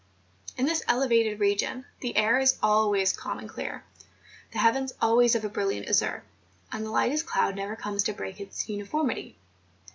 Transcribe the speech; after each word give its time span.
In 0.57 0.65
this 0.65 0.81
elevated 0.87 1.39
region, 1.39 1.85
the 1.99 2.17
air 2.17 2.39
is 2.39 2.57
always 2.63 3.13
calm 3.15 3.37
and 3.37 3.47
clear, 3.47 3.83
the 4.51 4.57
heavens 4.57 4.93
always 4.99 5.35
of 5.35 5.45
a 5.45 5.47
brilliant 5.49 5.87
azure; 5.87 6.23
and 6.71 6.83
the 6.83 6.89
lightest 6.89 7.27
cloud 7.27 7.55
never 7.55 7.75
comes 7.75 8.01
to 8.05 8.13
break 8.13 8.39
its 8.39 8.67
uniformity. 8.67 9.35